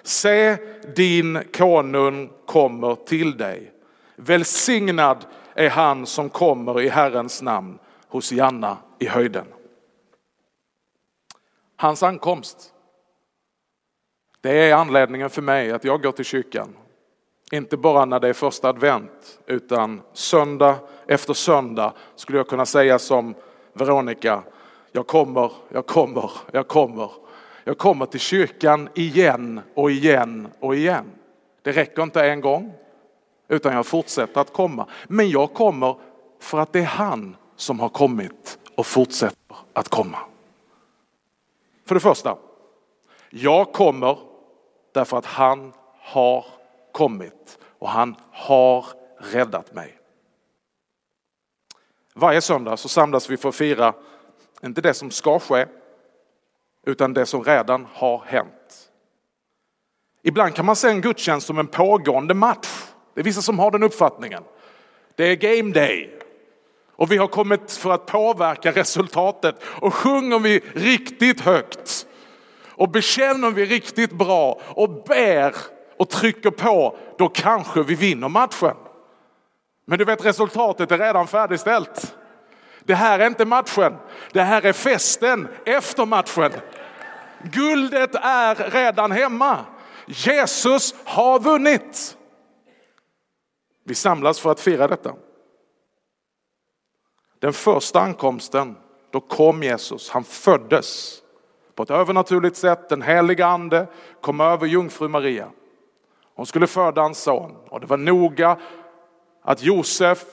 Se, 0.03 0.58
din 0.96 1.39
konung 1.58 2.29
kommer 2.46 2.96
till 2.96 3.38
dig. 3.38 3.72
Välsignad 4.15 5.25
är 5.53 5.70
han 5.70 6.05
som 6.05 6.29
kommer 6.29 6.81
i 6.81 6.89
Herrens 6.89 7.41
namn 7.41 7.79
hos 8.08 8.31
Janna 8.31 8.77
i 9.00 9.08
höjden. 9.08 9.46
Hans 11.75 12.03
ankomst. 12.03 12.74
Det 14.41 14.70
är 14.70 14.75
anledningen 14.75 15.29
för 15.29 15.41
mig 15.41 15.72
att 15.72 15.84
jag 15.84 16.01
går 16.01 16.12
till 16.12 16.25
kyrkan. 16.25 16.75
Inte 17.51 17.77
bara 17.77 18.05
när 18.05 18.20
det 18.20 18.27
är 18.27 18.34
första 18.34 18.70
advent, 18.70 19.39
utan 19.46 20.01
söndag 20.13 20.75
efter 21.08 21.34
söndag 21.34 21.93
skulle 22.15 22.38
jag 22.38 22.48
kunna 22.48 22.65
säga 22.65 23.00
som 23.00 23.36
Veronica, 23.74 24.43
jag 24.91 25.08
kommer, 25.08 25.51
jag 25.70 25.86
kommer, 25.86 26.31
jag 26.51 26.67
kommer. 26.67 27.12
Jag 27.63 27.77
kommer 27.77 28.05
till 28.05 28.20
kyrkan 28.20 28.89
igen 28.93 29.62
och 29.74 29.91
igen 29.91 30.48
och 30.60 30.75
igen. 30.75 31.05
Det 31.62 31.72
räcker 31.72 32.03
inte 32.03 32.25
en 32.25 32.41
gång, 32.41 32.74
utan 33.51 33.74
jag 33.74 33.86
fortsätter 33.86 34.41
att 34.41 34.53
komma. 34.53 34.88
Men 35.08 35.29
jag 35.29 35.53
kommer 35.53 35.96
för 36.39 36.60
att 36.60 36.74
det 36.74 36.79
är 36.79 36.84
han 36.84 37.36
som 37.55 37.79
har 37.79 37.89
kommit 37.89 38.60
och 38.75 38.86
fortsätter 38.86 39.55
att 39.74 39.89
komma. 39.89 40.17
För 41.86 41.96
det 41.96 42.01
första, 42.01 42.38
jag 43.29 43.74
kommer 43.74 44.17
därför 44.93 45.17
att 45.17 45.25
han 45.25 45.74
har 46.00 46.46
kommit 46.91 47.60
och 47.79 47.89
han 47.89 48.15
har 48.31 48.86
räddat 49.17 49.74
mig. 49.74 49.98
Varje 52.13 52.41
söndag 52.41 52.77
så 52.77 52.89
samlas 52.89 53.29
vi 53.29 53.38
för 53.38 53.50
att 53.50 53.55
fira, 53.55 53.93
inte 54.63 54.81
det 54.81 54.93
som 54.93 55.12
ska 55.12 55.39
ske, 55.39 55.65
utan 56.86 57.13
det 57.13 57.25
som 57.25 57.43
redan 57.43 57.88
har 57.93 58.24
hänt. 58.25 58.91
Ibland 60.22 60.55
kan 60.55 60.65
man 60.65 60.75
se 60.75 60.89
en 60.89 61.01
gudstjänst 61.01 61.48
som 61.48 61.60
en 61.60 61.67
pågående 61.67 62.34
match. 62.34 62.91
Det 63.13 63.22
är 63.22 63.24
vissa 63.24 63.41
som 63.41 63.60
har 63.60 63.72
den 63.72 63.84
uppfattningen. 63.84 64.44
Det 65.15 65.24
är 65.24 65.36
game 65.36 65.74
day. 65.74 66.20
Och 66.91 67.12
vi 67.12 67.18
har 67.18 67.27
kommit 67.27 67.72
för 67.72 67.91
att 67.91 68.06
påverka 68.06 68.72
resultatet. 68.72 69.56
Och 69.63 69.94
sjunger 69.94 70.39
vi 70.39 70.62
riktigt 70.74 71.41
högt 71.41 72.08
och 72.82 72.89
bekänner 72.89 73.51
vi 73.51 73.65
riktigt 73.65 74.12
bra 74.12 74.62
och 74.68 75.03
ber 75.03 75.56
och 75.98 76.10
trycker 76.10 76.51
på, 76.51 76.98
då 77.18 77.27
kanske 77.27 77.84
vi 77.84 77.96
vinner 77.96 78.30
matchen. 78.30 78.75
Men 79.86 80.00
du 80.00 80.06
vet 80.06 80.25
resultatet 80.25 80.91
är 80.91 80.98
redan 80.98 81.27
färdigställt. 81.27 82.15
Det 82.84 82.96
här 82.96 83.20
är 83.20 83.27
inte 83.27 83.46
matchen, 83.46 83.96
det 84.32 84.41
här 84.41 84.65
är 84.65 84.74
festen 84.74 85.48
efter 85.65 86.06
matchen. 86.06 86.51
Guldet 87.44 88.15
är 88.15 88.70
redan 88.72 89.12
hemma. 89.12 89.58
Jesus 90.06 90.96
har 91.03 91.39
vunnit. 91.39 92.18
Vi 93.92 93.96
samlas 93.96 94.40
för 94.40 94.52
att 94.52 94.60
fira 94.60 94.88
detta. 94.88 95.14
Den 97.40 97.54
första 97.54 98.02
ankomsten, 98.02 98.78
då 99.10 99.20
kom 99.20 99.64
Jesus, 99.64 100.10
han 100.10 100.24
föddes 100.24 101.22
på 101.76 101.84
ett 101.84 101.90
övernaturligt 101.90 102.58
sätt. 102.58 102.90
Den 102.90 103.02
heliga 103.02 103.46
ande 103.46 103.88
kom 104.22 104.42
över 104.42 104.68
jungfru 104.68 105.08
Maria. 105.08 105.48
Hon 106.36 106.46
skulle 106.46 106.68
föda 106.68 107.04
en 107.04 107.16
son 107.16 107.56
och 107.70 107.80
det 107.80 107.88
var 107.88 107.98
noga 107.98 108.58
att 109.42 109.64
Josef 109.64 110.26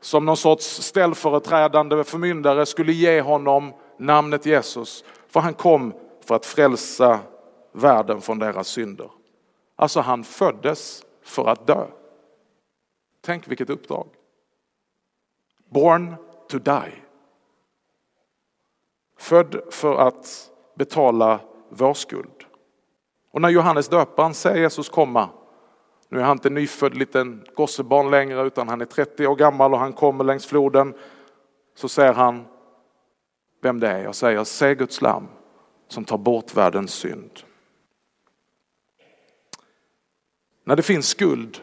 som 0.00 0.24
någon 0.24 0.36
sorts 0.36 0.82
ställföreträdande 0.82 2.04
förmyndare 2.04 2.66
skulle 2.66 2.92
ge 2.92 3.20
honom 3.20 3.72
namnet 3.98 4.46
Jesus. 4.46 5.04
För 5.28 5.40
han 5.40 5.54
kom 5.54 5.94
för 6.24 6.34
att 6.34 6.46
frälsa 6.46 7.18
världen 7.72 8.20
från 8.20 8.38
deras 8.38 8.68
synder. 8.68 9.10
Alltså 9.76 10.00
han 10.00 10.24
föddes 10.24 11.02
för 11.22 11.48
att 11.48 11.66
dö. 11.66 11.86
Tänk 13.20 13.48
vilket 13.48 13.70
uppdrag. 13.70 14.08
Born 15.64 16.14
to 16.48 16.58
die. 16.58 16.92
Född 19.18 19.60
för 19.70 19.94
att 19.94 20.50
betala 20.74 21.40
vår 21.68 21.94
skuld. 21.94 22.44
Och 23.30 23.40
när 23.40 23.48
Johannes 23.48 23.88
döparen 23.88 24.34
ser 24.34 24.56
Jesus 24.56 24.88
komma, 24.88 25.28
nu 26.08 26.18
är 26.18 26.22
han 26.22 26.36
inte 26.36 26.50
nyfödd 26.50 26.96
liten 26.96 27.44
gossebarn 27.54 28.10
längre 28.10 28.46
utan 28.46 28.68
han 28.68 28.80
är 28.80 28.84
30 28.84 29.26
år 29.26 29.36
gammal 29.36 29.72
och 29.72 29.80
han 29.80 29.92
kommer 29.92 30.24
längs 30.24 30.46
floden, 30.46 30.94
så 31.74 31.88
ser 31.88 32.12
han 32.12 32.44
vem 33.62 33.80
det 33.80 33.88
är. 33.88 34.02
Jag 34.02 34.14
säger, 34.14 34.44
se 34.44 34.74
Guds 34.74 35.00
lam 35.00 35.28
som 35.88 36.04
tar 36.04 36.18
bort 36.18 36.54
världens 36.54 36.94
synd. 36.94 37.40
När 40.64 40.76
det 40.76 40.82
finns 40.82 41.08
skuld 41.08 41.60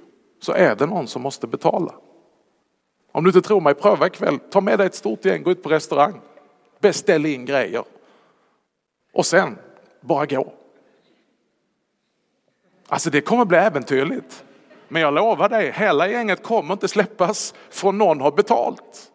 så 0.47 0.53
är 0.53 0.75
det 0.75 0.85
någon 0.85 1.07
som 1.07 1.21
måste 1.21 1.47
betala. 1.47 1.93
Om 3.11 3.23
du 3.23 3.29
inte 3.29 3.41
tror 3.41 3.61
mig, 3.61 3.73
pröva 3.73 4.07
ikväll. 4.07 4.39
Ta 4.39 4.61
med 4.61 4.79
dig 4.79 4.87
ett 4.87 4.95
stort 4.95 5.25
gäng, 5.25 5.43
gå 5.43 5.51
ut 5.51 5.63
på 5.63 5.69
restaurang. 5.69 6.21
Beställ 6.79 7.25
in 7.25 7.45
grejer. 7.45 7.83
Och 9.13 9.25
sen, 9.25 9.57
bara 10.01 10.25
gå. 10.25 10.53
Alltså 12.87 13.09
det 13.09 13.21
kommer 13.21 13.45
bli 13.45 13.57
äventyrligt. 13.57 14.43
Men 14.87 15.01
jag 15.01 15.13
lovar 15.13 15.49
dig, 15.49 15.71
hela 15.71 16.07
gänget 16.07 16.43
kommer 16.43 16.73
inte 16.73 16.87
släppas 16.87 17.53
från 17.69 17.97
någon 17.97 18.21
har 18.21 18.31
betalt. 18.31 19.11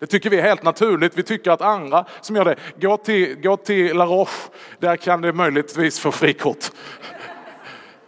Det 0.00 0.06
tycker 0.06 0.30
vi 0.30 0.38
är 0.38 0.42
helt 0.42 0.62
naturligt. 0.62 1.18
Vi 1.18 1.22
tycker 1.22 1.50
att 1.50 1.60
andra 1.60 2.04
som 2.20 2.36
gör 2.36 2.44
det, 2.44 2.56
gå 2.80 2.96
till, 2.96 3.40
gå 3.40 3.56
till 3.56 3.96
La 3.96 4.06
Roche, 4.06 4.50
där 4.78 4.96
kan 4.96 5.20
det 5.20 5.32
möjligtvis 5.32 6.00
få 6.00 6.12
frikort. 6.12 6.70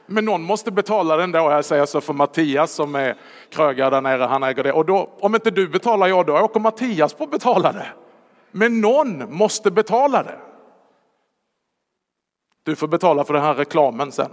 Men 0.07 0.25
någon 0.25 0.43
måste 0.43 0.71
betala 0.71 1.17
den 1.17 1.33
då. 1.33 1.39
Jag 1.39 1.65
säger 1.65 1.87
så 1.87 2.01
för 2.01 2.13
Mattias 2.13 2.73
som 2.73 2.95
är 2.95 3.17
krögare 3.51 3.91
där 3.91 4.01
nere, 4.01 4.23
han 4.23 4.43
äger 4.43 4.63
det. 4.63 4.73
Och 4.73 4.87
då, 4.87 5.11
om 5.21 5.35
inte 5.35 5.51
du 5.51 5.69
betalar 5.69 6.07
jag, 6.07 6.27
då 6.27 6.39
åker 6.39 6.61
Mattias 6.61 7.15
på 7.15 7.25
att 7.25 7.31
betala 7.31 7.73
det. 7.73 7.87
Men 8.51 8.81
någon 8.81 9.35
måste 9.35 9.71
betala 9.71 10.23
det. 10.23 10.39
Du 12.63 12.77
får 12.77 12.89
betala 12.89 13.25
för 13.25 13.35
den 13.35 13.43
här 13.43 13.55
reklamen 13.55 14.13
sen. 14.13 14.31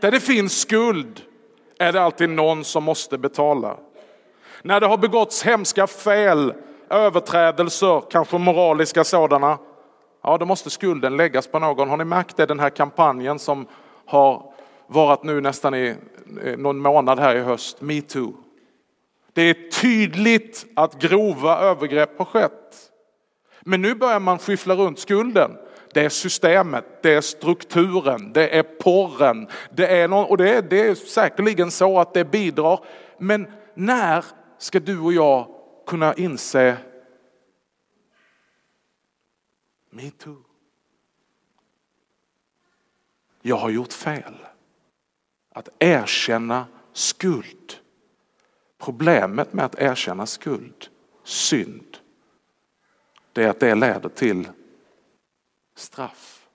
Där 0.00 0.10
det 0.10 0.20
finns 0.20 0.60
skuld 0.60 1.20
är 1.78 1.92
det 1.92 2.02
alltid 2.02 2.28
någon 2.28 2.64
som 2.64 2.84
måste 2.84 3.18
betala. 3.18 3.76
När 4.62 4.80
det 4.80 4.86
har 4.86 4.96
begåtts 4.96 5.42
hemska 5.42 5.86
fel, 5.86 6.54
överträdelser, 6.90 8.02
kanske 8.10 8.38
moraliska 8.38 9.04
sådana, 9.04 9.58
ja 10.22 10.38
då 10.38 10.46
måste 10.46 10.70
skulden 10.70 11.16
läggas 11.16 11.46
på 11.46 11.58
någon. 11.58 11.88
Har 11.88 11.96
ni 11.96 12.04
märkt 12.04 12.36
det, 12.36 12.46
den 12.46 12.60
här 12.60 12.70
kampanjen 12.70 13.38
som 13.38 13.66
har 14.06 14.52
varit 14.86 15.22
nu 15.22 15.40
nästan 15.40 15.74
i 15.74 15.96
någon 16.58 16.78
månad 16.78 17.18
här 17.18 17.36
i 17.36 17.40
höst, 17.40 17.80
metoo. 17.80 18.34
Det 19.32 19.42
är 19.42 19.70
tydligt 19.80 20.66
att 20.76 21.00
grova 21.00 21.58
övergrepp 21.58 22.18
har 22.18 22.24
skett. 22.24 22.90
Men 23.60 23.82
nu 23.82 23.94
börjar 23.94 24.20
man 24.20 24.38
skyffla 24.38 24.74
runt 24.74 24.98
skulden. 24.98 25.50
Det 25.94 26.04
är 26.04 26.08
systemet, 26.08 26.84
det 27.02 27.14
är 27.14 27.20
strukturen, 27.20 28.32
det 28.32 28.58
är 28.58 28.62
porren. 28.62 29.48
Det 29.70 29.86
är 29.86 30.08
någon, 30.08 30.24
och 30.24 30.36
det 30.36 30.54
är, 30.54 30.62
det 30.62 30.88
är 30.88 30.94
säkerligen 30.94 31.70
så 31.70 31.98
att 31.98 32.14
det 32.14 32.24
bidrar. 32.24 32.80
Men 33.18 33.46
när 33.74 34.24
ska 34.58 34.80
du 34.80 35.00
och 35.00 35.12
jag 35.12 35.46
kunna 35.86 36.14
inse 36.14 36.76
Me 39.94 40.10
too. 40.10 40.44
Jag 43.42 43.56
har 43.56 43.70
gjort 43.70 43.92
fel. 43.92 44.34
Att 45.48 45.68
erkänna 45.78 46.66
skuld. 46.92 47.74
Problemet 48.78 49.52
med 49.52 49.64
att 49.64 49.74
erkänna 49.78 50.26
skuld, 50.26 50.88
synd, 51.24 51.98
det 53.32 53.44
är 53.44 53.48
att 53.48 53.60
det 53.60 53.74
leder 53.74 54.08
till 54.08 54.48
straff. 55.74 56.48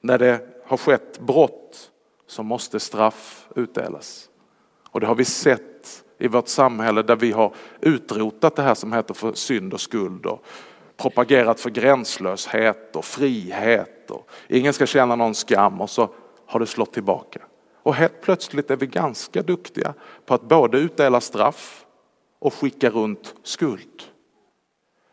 När 0.00 0.18
det 0.18 0.62
har 0.64 0.76
skett 0.76 1.20
brott 1.20 1.92
så 2.26 2.42
måste 2.42 2.80
straff 2.80 3.48
utdelas. 3.56 4.30
Och 4.90 5.00
det 5.00 5.06
har 5.06 5.14
vi 5.14 5.24
sett 5.24 6.04
i 6.22 6.28
vårt 6.28 6.48
samhälle 6.48 7.02
där 7.02 7.16
vi 7.16 7.32
har 7.32 7.54
utrotat 7.80 8.56
det 8.56 8.62
här 8.62 8.74
som 8.74 8.92
heter 8.92 9.14
för 9.14 9.32
synd 9.32 9.74
och 9.74 9.80
skuld 9.80 10.26
och 10.26 10.44
propagerat 10.96 11.60
för 11.60 11.70
gränslöshet 11.70 12.96
och 12.96 13.04
frihet 13.04 14.10
och 14.10 14.30
ingen 14.48 14.72
ska 14.72 14.86
känna 14.86 15.16
någon 15.16 15.34
skam 15.34 15.80
och 15.80 15.90
så 15.90 16.08
har 16.46 16.60
det 16.60 16.66
slått 16.66 16.92
tillbaka. 16.92 17.40
Och 17.82 17.94
helt 17.94 18.20
plötsligt 18.20 18.70
är 18.70 18.76
vi 18.76 18.86
ganska 18.86 19.42
duktiga 19.42 19.94
på 20.26 20.34
att 20.34 20.42
både 20.42 20.78
utdela 20.78 21.20
straff 21.20 21.86
och 22.38 22.54
skicka 22.54 22.90
runt 22.90 23.34
skuld. 23.42 24.02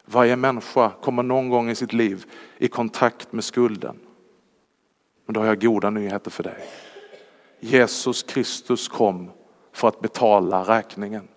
Varje 0.06 0.36
människa 0.36 0.92
kommer 1.02 1.24
någon 1.24 1.50
gång 1.50 1.70
i 1.70 1.76
sitt 1.76 1.94
liv 1.94 2.26
i 2.58 2.68
kontakt 2.68 3.34
med 3.34 3.44
skulden. 3.44 4.00
Men 5.26 5.34
då 5.34 5.40
har 5.40 5.48
jag 5.48 5.62
goda 5.62 5.90
nyheter 5.90 6.32
för 6.32 6.44
dig. 6.44 6.64
Jesus 7.60 8.24
Kristus 8.24 8.88
kom 8.88 9.32
för 9.80 9.88
att 9.88 10.00
betala 10.02 10.64
räkningen. 10.64 11.28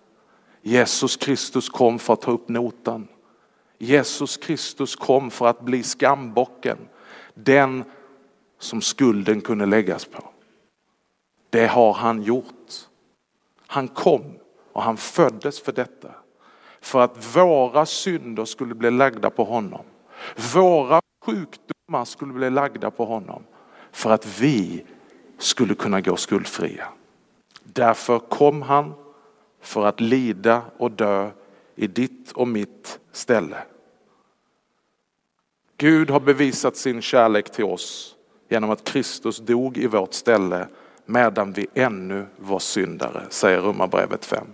Jesus 0.61 1.17
Kristus 1.17 1.69
kom 1.69 1.99
för 1.99 2.13
att 2.13 2.21
ta 2.21 2.31
upp 2.31 2.49
notan. 2.49 3.07
Jesus 3.77 4.37
Kristus 4.37 4.95
kom 4.95 5.31
för 5.31 5.47
att 5.47 5.61
bli 5.61 5.83
skambocken. 5.83 6.77
Den 7.33 7.83
som 8.59 8.81
skulden 8.81 9.41
kunde 9.41 9.65
läggas 9.65 10.05
på. 10.05 10.29
Det 11.49 11.67
har 11.67 11.93
han 11.93 12.23
gjort. 12.23 12.71
Han 13.67 13.87
kom 13.87 14.23
och 14.73 14.83
han 14.83 14.97
föddes 14.97 15.61
för 15.61 15.71
detta. 15.71 16.11
För 16.81 17.01
att 17.01 17.35
våra 17.35 17.85
synder 17.85 18.45
skulle 18.45 18.75
bli 18.75 18.91
lagda 18.91 19.29
på 19.29 19.43
honom. 19.43 19.85
Våra 20.53 21.01
sjukdomar 21.25 22.05
skulle 22.05 22.33
bli 22.33 22.49
lagda 22.49 22.91
på 22.91 23.05
honom. 23.05 23.43
För 23.91 24.11
att 24.11 24.41
vi 24.41 24.85
skulle 25.37 25.75
kunna 25.75 26.01
gå 26.01 26.15
skuldfria. 26.15 26.87
Därför 27.63 28.19
kom 28.19 28.61
han 28.61 28.93
för 29.61 29.85
att 29.85 29.99
lida 29.99 30.61
och 30.77 30.91
dö 30.91 31.31
i 31.75 31.87
ditt 31.87 32.31
och 32.31 32.47
mitt 32.47 32.99
ställe. 33.11 33.57
Gud 35.77 36.09
har 36.09 36.19
bevisat 36.19 36.77
sin 36.77 37.01
kärlek 37.01 37.51
till 37.51 37.65
oss 37.65 38.15
genom 38.49 38.69
att 38.69 38.83
Kristus 38.83 39.37
dog 39.37 39.77
i 39.77 39.87
vårt 39.87 40.13
ställe 40.13 40.67
medan 41.05 41.53
vi 41.53 41.67
ännu 41.73 42.25
var 42.37 42.59
syndare, 42.59 43.23
säger 43.29 43.61
Romarbrevet 43.61 44.25
5. 44.25 44.47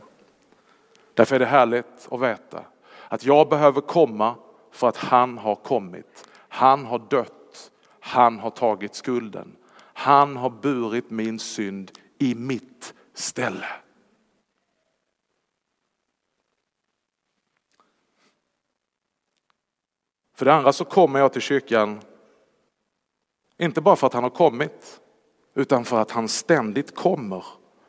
Därför 1.13 1.35
är 1.35 1.39
det 1.39 1.45
härligt 1.45 2.07
att 2.11 2.21
veta 2.21 2.63
att 3.07 3.25
jag 3.25 3.49
behöver 3.49 3.81
komma 3.81 4.35
för 4.71 4.87
att 4.87 4.97
han 4.97 5.37
har 5.37 5.55
kommit. 5.55 6.29
Han 6.49 6.85
har 6.85 7.01
dött, 7.09 7.71
han 7.99 8.39
har 8.39 8.49
tagit 8.49 8.95
skulden. 8.95 9.55
Han 9.93 10.37
har 10.37 10.49
burit 10.49 11.09
min 11.09 11.39
synd 11.39 11.91
i 12.17 12.35
mitt 12.35 12.93
ställe. 13.19 13.67
För 20.35 20.45
det 20.45 20.53
andra 20.53 20.73
så 20.73 20.85
kommer 20.85 21.19
jag 21.19 21.33
till 21.33 21.41
kyrkan, 21.41 22.01
inte 23.57 23.81
bara 23.81 23.95
för 23.95 24.07
att 24.07 24.13
han 24.13 24.23
har 24.23 24.29
kommit, 24.29 25.01
utan 25.53 25.85
för 25.85 26.01
att 26.01 26.11
han 26.11 26.27
ständigt 26.27 26.95
kommer 26.95 27.45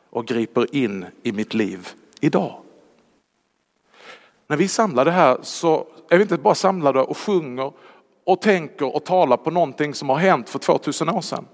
och 0.09 0.27
griper 0.27 0.75
in 0.75 1.05
i 1.23 1.31
mitt 1.31 1.53
liv 1.53 1.87
idag. 2.19 2.61
När 4.47 4.57
vi 4.57 4.63
är 4.63 4.67
samlade 4.67 5.11
här 5.11 5.37
så 5.41 5.87
är 6.09 6.17
vi 6.17 6.21
inte 6.21 6.37
bara 6.37 6.55
samlade 6.55 7.01
och 7.01 7.17
sjunger 7.17 7.73
och 8.23 8.41
tänker 8.41 8.95
och 8.95 9.05
talar 9.05 9.37
på 9.37 9.51
någonting 9.51 9.93
som 9.93 10.09
har 10.09 10.17
hänt 10.17 10.49
för 10.49 10.59
2000 10.59 11.09
år 11.09 11.21
sedan. 11.21 11.47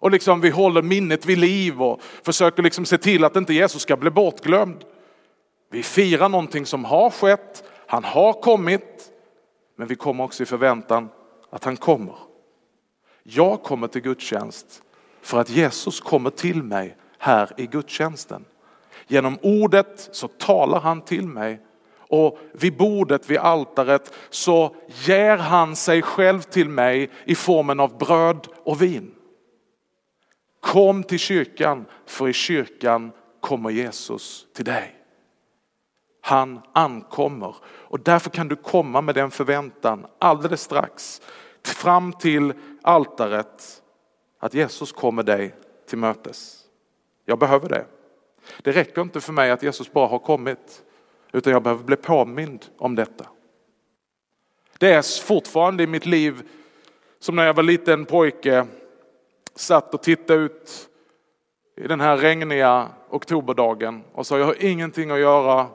Och 0.00 0.10
liksom 0.10 0.40
vi 0.40 0.50
håller 0.50 0.82
minnet 0.82 1.26
vid 1.26 1.38
liv 1.38 1.82
och 1.82 2.02
försöker 2.22 2.62
liksom 2.62 2.84
se 2.84 2.98
till 2.98 3.24
att 3.24 3.36
inte 3.36 3.54
Jesus 3.54 3.82
ska 3.82 3.96
bli 3.96 4.10
bortglömd. 4.10 4.84
Vi 5.70 5.82
firar 5.82 6.28
någonting 6.28 6.66
som 6.66 6.84
har 6.84 7.10
skett, 7.10 7.64
han 7.86 8.04
har 8.04 8.32
kommit, 8.32 9.10
men 9.76 9.88
vi 9.88 9.94
kommer 9.94 10.24
också 10.24 10.42
i 10.42 10.46
förväntan 10.46 11.08
att 11.50 11.64
han 11.64 11.76
kommer. 11.76 12.14
Jag 13.22 13.62
kommer 13.62 13.88
till 13.88 14.02
gudstjänst 14.02 14.82
för 15.22 15.40
att 15.40 15.50
Jesus 15.50 16.00
kommer 16.00 16.30
till 16.30 16.62
mig 16.62 16.96
här 17.18 17.50
i 17.56 17.66
gudstjänsten. 17.66 18.44
Genom 19.06 19.38
ordet 19.42 20.08
så 20.12 20.28
talar 20.28 20.80
han 20.80 21.00
till 21.00 21.26
mig 21.26 21.60
och 22.08 22.38
vid 22.52 22.76
bordet, 22.76 23.30
vid 23.30 23.38
altaret 23.38 24.12
så 24.30 24.76
ger 25.06 25.36
han 25.36 25.76
sig 25.76 26.02
själv 26.02 26.40
till 26.40 26.68
mig 26.68 27.10
i 27.24 27.34
formen 27.34 27.80
av 27.80 27.98
bröd 27.98 28.48
och 28.64 28.82
vin. 28.82 29.14
Kom 30.60 31.02
till 31.02 31.18
kyrkan, 31.18 31.84
för 32.06 32.28
i 32.28 32.32
kyrkan 32.32 33.12
kommer 33.40 33.70
Jesus 33.70 34.46
till 34.54 34.64
dig. 34.64 34.94
Han 36.20 36.60
ankommer 36.72 37.56
och 37.64 38.00
därför 38.00 38.30
kan 38.30 38.48
du 38.48 38.56
komma 38.56 39.00
med 39.00 39.14
den 39.14 39.30
förväntan 39.30 40.06
alldeles 40.18 40.62
strax 40.62 41.22
fram 41.62 42.12
till 42.12 42.52
altaret 42.82 43.82
att 44.38 44.54
Jesus 44.54 44.92
kommer 44.92 45.22
dig 45.22 45.54
till 45.88 45.98
mötes. 45.98 46.64
Jag 47.24 47.38
behöver 47.38 47.68
det. 47.68 47.86
Det 48.62 48.72
räcker 48.72 49.02
inte 49.02 49.20
för 49.20 49.32
mig 49.32 49.50
att 49.50 49.62
Jesus 49.62 49.92
bara 49.92 50.06
har 50.06 50.18
kommit 50.18 50.82
utan 51.32 51.52
jag 51.52 51.62
behöver 51.62 51.84
bli 51.84 51.96
påmind 51.96 52.66
om 52.78 52.94
detta. 52.94 53.26
Det 54.78 54.92
är 54.92 55.22
fortfarande 55.22 55.82
i 55.82 55.86
mitt 55.86 56.06
liv 56.06 56.42
som 57.18 57.36
när 57.36 57.46
jag 57.46 57.54
var 57.54 57.62
liten 57.62 58.04
pojke 58.04 58.66
satt 59.58 59.94
och 59.94 60.02
tittade 60.02 60.40
ut 60.40 60.88
i 61.76 61.88
den 61.88 62.00
här 62.00 62.16
regniga 62.16 62.88
oktoberdagen 63.10 64.02
och 64.12 64.26
sa 64.26 64.38
jag 64.38 64.46
har 64.46 64.64
ingenting 64.64 65.10
att 65.10 65.18
göra. 65.18 65.66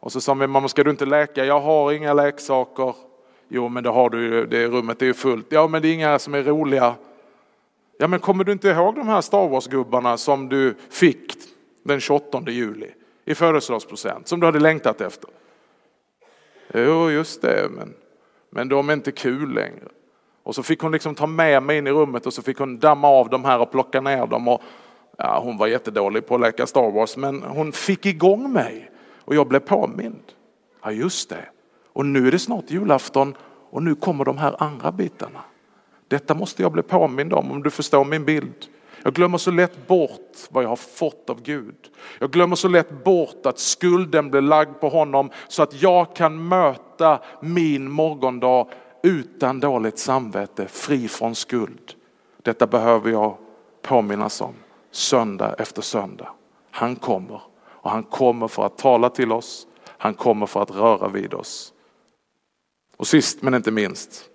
Och 0.00 0.12
så 0.12 0.20
sa 0.20 0.34
min 0.34 0.50
mamma, 0.50 0.68
ska 0.68 0.84
du 0.84 0.90
inte 0.90 1.06
läka? 1.06 1.44
Jag 1.44 1.60
har 1.60 1.92
inga 1.92 2.12
leksaker. 2.12 2.94
Jo, 3.48 3.68
men 3.68 3.84
det 3.84 3.90
har 3.90 4.10
du 4.10 4.22
ju 4.22 4.46
det 4.46 4.66
rummet 4.66 5.02
är 5.02 5.06
ju 5.06 5.14
fullt. 5.14 5.46
Ja, 5.48 5.68
men 5.68 5.82
det 5.82 5.88
är 5.88 5.94
inga 5.94 6.18
som 6.18 6.34
är 6.34 6.42
roliga. 6.42 6.94
Ja, 7.98 8.08
men 8.08 8.20
kommer 8.20 8.44
du 8.44 8.52
inte 8.52 8.68
ihåg 8.68 8.94
de 8.94 9.08
här 9.08 9.20
Star 9.20 9.48
Wars-gubbarna 9.48 10.16
som 10.16 10.48
du 10.48 10.74
fick 10.90 11.34
den 11.82 12.00
28 12.00 12.42
juli 12.46 12.90
i 13.24 13.34
födelsedagspresent 13.34 14.28
som 14.28 14.40
du 14.40 14.46
hade 14.46 14.60
längtat 14.60 15.00
efter? 15.00 15.30
Jo, 16.74 17.10
just 17.10 17.42
det, 17.42 17.68
men, 17.70 17.94
men 18.50 18.68
de 18.68 18.88
är 18.88 18.92
inte 18.92 19.12
kul 19.12 19.54
längre. 19.54 19.88
Och 20.42 20.54
så 20.54 20.62
fick 20.62 20.80
hon 20.80 20.92
liksom 20.92 21.14
ta 21.14 21.26
med 21.26 21.62
mig 21.62 21.78
in 21.78 21.86
i 21.86 21.90
rummet 21.90 22.26
och 22.26 22.34
så 22.34 22.42
fick 22.42 22.58
hon 22.58 22.78
damma 22.78 23.08
av 23.08 23.28
de 23.28 23.44
här 23.44 23.58
och 23.58 23.70
plocka 23.70 24.00
ner 24.00 24.26
dem. 24.26 24.48
Och, 24.48 24.62
ja, 25.18 25.40
hon 25.44 25.56
var 25.56 25.66
jättedålig 25.66 26.26
på 26.26 26.34
att 26.34 26.40
leka 26.40 26.66
Star 26.66 26.90
Wars 26.90 27.16
men 27.16 27.42
hon 27.42 27.72
fick 27.72 28.06
igång 28.06 28.52
mig 28.52 28.90
och 29.24 29.34
jag 29.34 29.48
blev 29.48 29.60
påmind. 29.60 30.22
Ja 30.82 30.92
just 30.92 31.28
det. 31.28 31.44
Och 31.92 32.06
nu 32.06 32.28
är 32.28 32.32
det 32.32 32.38
snart 32.38 32.70
julafton 32.70 33.34
och 33.70 33.82
nu 33.82 33.94
kommer 33.94 34.24
de 34.24 34.38
här 34.38 34.62
andra 34.62 34.92
bitarna. 34.92 35.40
Detta 36.08 36.34
måste 36.34 36.62
jag 36.62 36.72
bli 36.72 36.82
påmind 36.82 37.32
om 37.32 37.50
om 37.50 37.62
du 37.62 37.70
förstår 37.70 38.04
min 38.04 38.24
bild. 38.24 38.54
Jag 39.02 39.14
glömmer 39.14 39.38
så 39.38 39.50
lätt 39.50 39.86
bort 39.86 40.36
vad 40.50 40.64
jag 40.64 40.68
har 40.68 40.76
fått 40.76 41.30
av 41.30 41.42
Gud. 41.42 41.74
Jag 42.18 42.30
glömmer 42.30 42.56
så 42.56 42.68
lätt 42.68 43.04
bort 43.04 43.46
att 43.46 43.58
skulden 43.58 44.30
blir 44.30 44.40
lagd 44.40 44.80
på 44.80 44.88
honom 44.88 45.30
så 45.48 45.62
att 45.62 45.82
jag 45.82 46.16
kan 46.16 46.48
möta 46.48 47.18
min 47.40 47.90
morgondag 47.90 48.66
utan 49.02 49.60
dåligt 49.60 49.98
samvete, 49.98 50.68
fri 50.68 51.08
från 51.08 51.34
skuld. 51.34 51.94
Detta 52.42 52.66
behöver 52.66 53.10
jag 53.10 53.36
påminnas 53.82 54.40
om 54.40 54.54
söndag 54.90 55.54
efter 55.58 55.82
söndag. 55.82 56.28
Han 56.70 56.96
kommer 56.96 57.42
och 57.60 57.90
han 57.90 58.02
kommer 58.02 58.48
för 58.48 58.66
att 58.66 58.78
tala 58.78 59.10
till 59.10 59.32
oss. 59.32 59.66
Han 59.86 60.14
kommer 60.14 60.46
för 60.46 60.62
att 60.62 60.70
röra 60.70 61.08
vid 61.08 61.34
oss. 61.34 61.72
Och 62.96 63.06
sist 63.06 63.42
men 63.42 63.54
inte 63.54 63.70
minst. 63.70 64.30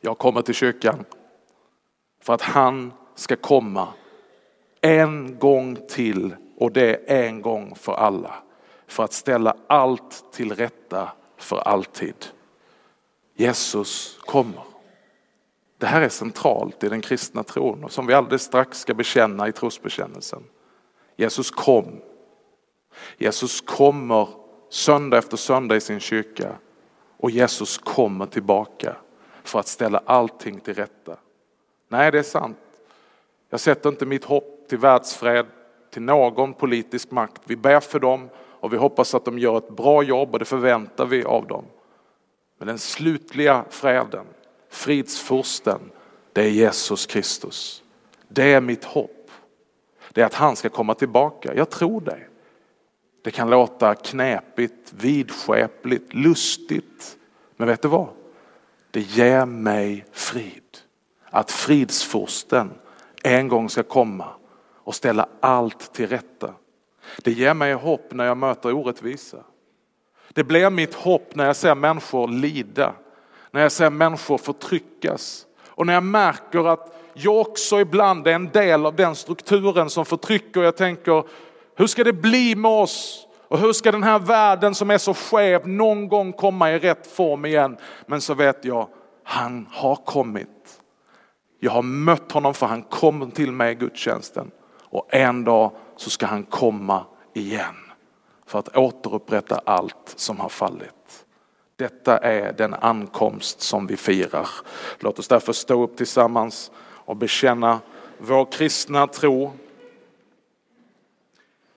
Jag 0.00 0.18
kommer 0.18 0.42
till 0.42 0.54
kyrkan 0.54 1.04
för 2.22 2.34
att 2.34 2.42
han 2.42 2.92
ska 3.14 3.36
komma 3.36 3.88
en 4.80 5.38
gång 5.38 5.78
till 5.88 6.36
och 6.56 6.72
det 6.72 7.10
är 7.10 7.26
en 7.26 7.42
gång 7.42 7.74
för 7.74 7.92
alla. 7.92 8.34
För 8.86 9.04
att 9.04 9.12
ställa 9.12 9.56
allt 9.66 10.32
till 10.32 10.52
rätta 10.52 11.12
för 11.36 11.56
alltid. 11.56 12.14
Jesus 13.40 14.18
kommer. 14.20 14.62
Det 15.78 15.86
här 15.86 16.00
är 16.00 16.08
centralt 16.08 16.84
i 16.84 16.88
den 16.88 17.00
kristna 17.00 17.42
tron 17.42 17.84
och 17.84 17.92
som 17.92 18.06
vi 18.06 18.14
alldeles 18.14 18.42
strax 18.42 18.80
ska 18.80 18.94
bekänna 18.94 19.48
i 19.48 19.52
trosbekännelsen. 19.52 20.42
Jesus 21.16 21.50
kom. 21.50 22.00
Jesus 23.18 23.60
kommer 23.60 24.28
söndag 24.70 25.18
efter 25.18 25.36
söndag 25.36 25.76
i 25.76 25.80
sin 25.80 26.00
kyrka 26.00 26.52
och 27.16 27.30
Jesus 27.30 27.78
kommer 27.78 28.26
tillbaka 28.26 28.96
för 29.42 29.58
att 29.58 29.68
ställa 29.68 30.02
allting 30.04 30.60
till 30.60 30.74
rätta. 30.74 31.16
Nej, 31.88 32.10
det 32.10 32.18
är 32.18 32.22
sant. 32.22 32.58
Jag 33.50 33.60
sätter 33.60 33.88
inte 33.88 34.06
mitt 34.06 34.24
hopp 34.24 34.68
till 34.68 34.78
världsfred, 34.78 35.46
till 35.90 36.02
någon 36.02 36.54
politisk 36.54 37.10
makt. 37.10 37.42
Vi 37.44 37.56
ber 37.56 37.80
för 37.80 38.00
dem 38.00 38.28
och 38.36 38.72
vi 38.72 38.76
hoppas 38.76 39.14
att 39.14 39.24
de 39.24 39.38
gör 39.38 39.58
ett 39.58 39.76
bra 39.76 40.02
jobb 40.02 40.32
och 40.32 40.38
det 40.38 40.44
förväntar 40.44 41.06
vi 41.06 41.24
av 41.24 41.46
dem. 41.46 41.64
Men 42.60 42.66
den 42.66 42.78
slutliga 42.78 43.64
freden, 43.70 44.26
fridsfursten, 44.70 45.80
det 46.32 46.42
är 46.42 46.48
Jesus 46.48 47.06
Kristus. 47.06 47.82
Det 48.28 48.52
är 48.52 48.60
mitt 48.60 48.84
hopp. 48.84 49.30
Det 50.12 50.20
är 50.20 50.26
att 50.26 50.34
han 50.34 50.56
ska 50.56 50.68
komma 50.68 50.94
tillbaka. 50.94 51.54
Jag 51.54 51.70
tror 51.70 52.00
det. 52.00 52.20
Det 53.22 53.30
kan 53.30 53.50
låta 53.50 53.94
knepigt, 53.94 54.92
vidskepligt, 54.92 56.14
lustigt. 56.14 57.16
Men 57.56 57.68
vet 57.68 57.82
du 57.82 57.88
vad? 57.88 58.08
Det 58.90 59.00
ger 59.00 59.46
mig 59.46 60.06
frid. 60.12 60.78
Att 61.24 61.50
fridsfursten 61.50 62.70
en 63.22 63.48
gång 63.48 63.70
ska 63.70 63.82
komma 63.82 64.28
och 64.74 64.94
ställa 64.94 65.28
allt 65.40 65.92
till 65.92 66.08
rätta. 66.08 66.54
Det 67.22 67.32
ger 67.32 67.54
mig 67.54 67.72
hopp 67.72 68.12
när 68.12 68.24
jag 68.24 68.36
möter 68.36 68.72
orättvisa. 68.72 69.44
Det 70.34 70.44
blir 70.44 70.70
mitt 70.70 70.94
hopp 70.94 71.34
när 71.34 71.46
jag 71.46 71.56
ser 71.56 71.74
människor 71.74 72.28
lida, 72.28 72.92
när 73.50 73.62
jag 73.62 73.72
ser 73.72 73.90
människor 73.90 74.38
förtryckas 74.38 75.46
och 75.66 75.86
när 75.86 75.94
jag 75.94 76.02
märker 76.02 76.68
att 76.68 76.96
jag 77.14 77.40
också 77.40 77.80
ibland 77.80 78.26
är 78.26 78.32
en 78.32 78.50
del 78.50 78.86
av 78.86 78.96
den 78.96 79.14
strukturen 79.14 79.90
som 79.90 80.04
förtrycker. 80.04 80.62
Jag 80.62 80.76
tänker, 80.76 81.24
hur 81.76 81.86
ska 81.86 82.04
det 82.04 82.12
bli 82.12 82.56
med 82.56 82.70
oss 82.70 83.26
Och 83.50 83.58
hur 83.58 83.72
ska 83.72 83.92
den 83.92 84.02
här 84.02 84.18
världen 84.18 84.74
som 84.74 84.90
är 84.90 84.98
så 84.98 85.14
skev 85.14 85.68
någon 85.68 86.08
gång 86.08 86.32
komma 86.32 86.72
i 86.72 86.78
rätt 86.78 87.06
form 87.06 87.44
igen? 87.44 87.76
Men 88.06 88.20
så 88.20 88.34
vet 88.34 88.64
jag, 88.64 88.88
han 89.24 89.68
har 89.70 89.96
kommit. 89.96 90.80
Jag 91.60 91.70
har 91.70 91.82
mött 91.82 92.32
honom 92.32 92.54
för 92.54 92.66
han 92.66 92.82
kom 92.82 93.30
till 93.30 93.52
mig 93.52 93.72
i 93.72 93.74
gudstjänsten. 93.74 94.50
Och 94.78 95.14
en 95.14 95.44
dag 95.44 95.72
så 95.96 96.10
ska 96.10 96.26
han 96.26 96.42
komma 96.42 97.04
igen 97.34 97.89
för 98.50 98.58
att 98.58 98.76
återupprätta 98.76 99.60
allt 99.64 100.12
som 100.16 100.40
har 100.40 100.48
fallit. 100.48 101.26
Detta 101.76 102.18
är 102.18 102.52
den 102.52 102.74
ankomst 102.74 103.60
som 103.60 103.86
vi 103.86 103.96
firar. 103.96 104.48
Låt 104.98 105.18
oss 105.18 105.28
därför 105.28 105.52
stå 105.52 105.82
upp 105.82 105.96
tillsammans 105.96 106.70
och 106.80 107.16
bekänna 107.16 107.80
vår 108.18 108.52
kristna 108.52 109.06
tro 109.06 109.52